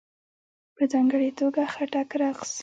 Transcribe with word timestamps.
په 0.75 0.83
ځانګړې 0.91 1.29
توګه 1.39 1.63
..خټک 1.73 2.09
رقص.. 2.21 2.51